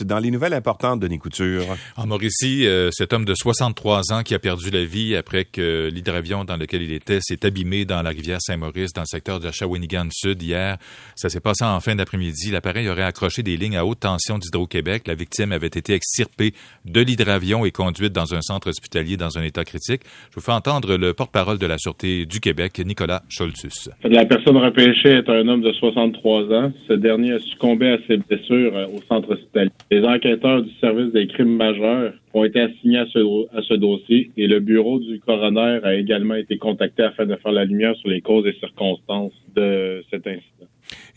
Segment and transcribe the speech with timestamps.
[0.00, 1.64] Dans les nouvelles importantes de Couture.
[1.98, 5.90] En Mauricie, euh, cet homme de 63 ans qui a perdu la vie après que
[5.92, 9.50] l'hydravion dans lequel il était s'est abîmé dans la rivière Saint-Maurice, dans le secteur de
[9.50, 10.78] Shawinigan Sud hier.
[11.14, 12.50] Ça s'est passé en fin d'après-midi.
[12.50, 15.02] L'appareil aurait accroché des lignes à haute tension d'Hydro-Québec.
[15.06, 16.54] La victime avait été extirpée
[16.86, 20.00] de l'hydravion et conduite dans un centre hospitalier dans un état critique.
[20.30, 23.90] Je vous fais entendre le porte-parole de la Sûreté du Québec, Nicolas Scholtus.
[24.04, 26.72] La personne repêchée est un homme de 63 ans.
[26.88, 29.70] Ce dernier a succombé à ses blessures euh, au centre hospitalier.
[29.92, 34.58] Les enquêteurs du service des crimes majeurs ont été assignés à ce, dossier et le
[34.58, 38.46] bureau du coroner a également été contacté afin de faire la lumière sur les causes
[38.46, 40.66] et circonstances de cet incident.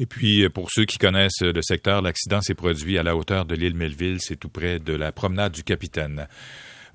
[0.00, 3.54] Et puis, pour ceux qui connaissent le secteur, l'accident s'est produit à la hauteur de
[3.54, 6.26] l'île Melville, c'est tout près de la promenade du Capitaine.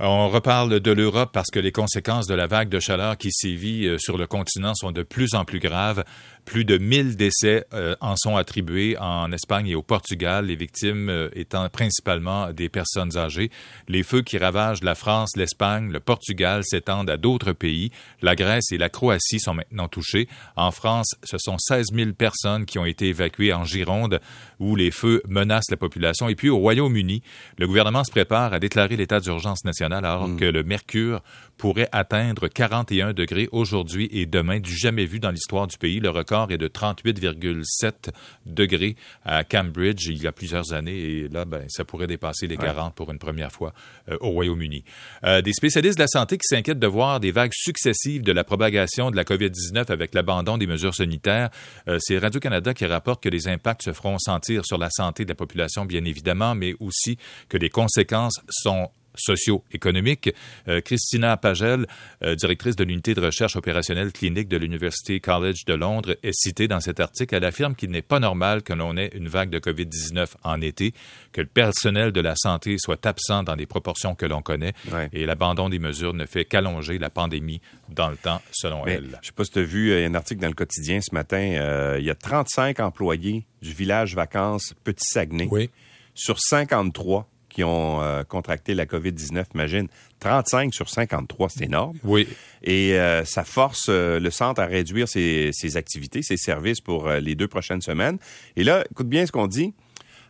[0.02, 3.86] On reparle de l'Europe parce que les conséquences de la vague de chaleur qui sévit
[3.86, 6.06] euh, sur le continent sont de plus en plus graves.
[6.46, 11.10] Plus de 1000 décès euh, en sont attribués en Espagne et au Portugal, les victimes
[11.10, 13.52] euh, étant principalement des personnes âgées.
[13.90, 17.92] Les feux qui ravagent la France, l'Espagne, le Portugal s'étendent à d'autres pays.
[18.22, 20.30] La Grèce et la Croatie sont maintenant touchés.
[20.56, 24.22] En France, ce sont 16 000 personnes qui ont été évacuées en Gironde
[24.60, 26.30] où les feux menacent la population.
[26.30, 27.22] Et puis au Royaume-Uni,
[27.58, 30.38] le gouvernement se prépare à déclarer l'état d'urgence nationale alors mm.
[30.38, 31.22] que le mercure
[31.60, 36.00] pourrait atteindre 41 degrés aujourd'hui et demain, du jamais vu dans l'histoire du pays.
[36.00, 38.12] Le record est de 38,7
[38.46, 38.96] degrés
[39.26, 42.96] à Cambridge il y a plusieurs années et là, ben, ça pourrait dépasser les 40
[42.96, 43.74] pour une première fois
[44.10, 44.86] euh, au Royaume-Uni.
[45.26, 48.46] Euh, des spécialistes de la santé qui s'inquiètent de voir des vagues successives de la
[48.46, 51.50] propagation de la COVID-19 avec l'abandon des mesures sanitaires.
[51.90, 55.30] Euh, c'est Radio-Canada qui rapporte que les impacts se feront sentir sur la santé de
[55.30, 57.18] la population, bien évidemment, mais aussi
[57.50, 58.90] que les conséquences sont
[59.20, 60.34] socio-économique.
[60.68, 61.86] Euh, Christina Pagel,
[62.24, 66.68] euh, directrice de l'unité de recherche opérationnelle clinique de l'University College de Londres, est citée
[66.68, 67.36] dans cet article.
[67.36, 70.94] Elle affirme qu'il n'est pas normal que l'on ait une vague de COVID-19 en été,
[71.32, 74.74] que le personnel de la santé soit absent dans les proportions que l'on connaît
[75.14, 79.04] et l'abandon des mesures ne fait qu'allonger la pandémie dans le temps, selon elle.
[79.04, 81.14] Je ne sais pas si tu as vu euh, un article dans le quotidien ce
[81.14, 81.98] matin.
[82.00, 85.70] il y a 35 employés du village vacances Petit Saguenay oui.
[86.14, 89.88] sur 53 qui ont euh, contracté la COVID-19, imagine,
[90.20, 91.98] 35 sur 53, c'est énorme.
[92.04, 92.28] Oui.
[92.64, 97.36] Et euh, ça force euh, le centre à réduire ses, activités, ses services pour les
[97.36, 98.18] deux prochaines semaines.
[98.56, 99.74] Et là, écoute bien ce qu'on dit.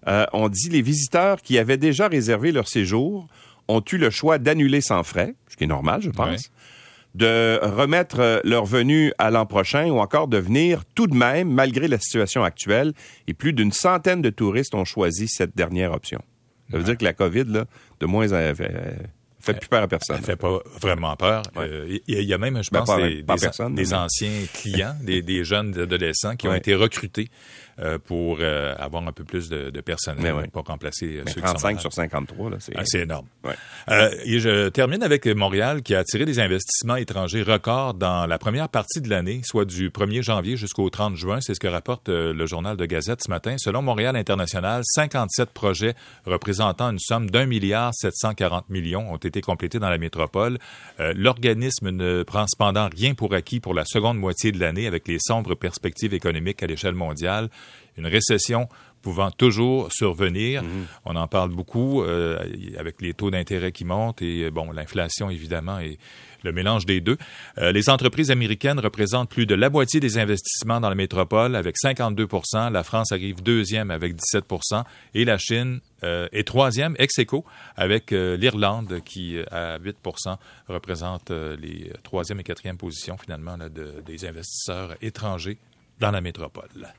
[0.08, 3.28] on dit les visiteurs qui avaient déjà réservé leur séjour
[3.68, 6.52] ont eu le choix d'annuler sans frais, ce qui est normal, je pense.
[7.16, 11.88] de remettre leur venue à l'an prochain ou encore de venir tout de même malgré
[11.88, 12.94] la situation actuelle.
[13.28, 16.22] Et plus d'une centaine de touristes ont choisi cette dernière option.
[16.72, 17.66] Ça veut dire que la COVID, là,
[18.00, 18.54] de moins en
[19.42, 20.18] fait plus peur à personne.
[20.20, 21.44] Elle fait pas vraiment peur.
[21.58, 26.36] Euh, il y, a même, je ben, pense, des, anciens clients, des, des, jeunes adolescents
[26.36, 27.69] qui ont été recrutés euh,
[28.06, 31.90] pour euh, avoir un peu plus de, de personnel pour remplacer ceux 35 qui sont
[31.90, 33.28] sur 53, c'est ah, énorme.
[34.26, 38.70] et je termine avec Montréal qui a attiré des investissements étrangers records dans la première
[38.70, 41.40] partie de l'année, soit du 1er janvier jusqu'au 30 juin.
[41.42, 43.56] C'est ce que rapporte le journal de Gazette ce matin.
[43.58, 45.94] Selon Montréal International, 57 projets
[46.26, 50.58] représentant une somme d'un milliard 740 millions ont été complétés dans la métropole.
[51.00, 55.18] L'organisme ne prend cependant rien pour acquis pour la seconde moitié de l'année avec les
[55.20, 57.50] sombres perspectives économiques à l'échelle mondiale
[58.00, 58.68] une récession
[59.02, 60.64] pouvant toujours survenir.
[60.64, 60.86] Mhm.
[61.06, 62.38] On en parle beaucoup euh,
[62.78, 65.98] avec les taux d'intérêt qui montent et euh, bon, l'inflation évidemment et
[66.44, 67.18] le mélange des deux.
[67.58, 71.78] Euh, les entreprises américaines représentent plus de la moitié des investissements dans la métropole avec
[71.78, 72.28] 52
[72.72, 74.46] La France arrive deuxième avec 17
[75.16, 77.44] et la Chine est troisième ex aequo
[77.76, 80.38] avec l'Irlande qui à 8%
[80.70, 85.58] représente les troisième et quatrième positions finalement des investisseurs étrangers
[86.00, 86.94] dans la métropole.